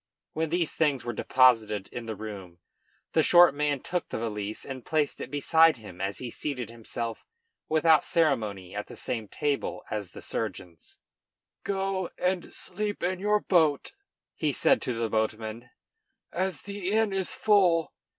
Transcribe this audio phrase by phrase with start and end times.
[0.33, 2.57] When these were deposited in the room,
[3.13, 7.23] the short man took the valise and placed it beside him as he seated himself
[7.69, 10.97] without ceremony at the same table as the surgeons.
[11.63, 13.93] "Go and sleep in your boat,"
[14.33, 15.69] he said to the boatmen,
[16.31, 17.93] "as the inn is full.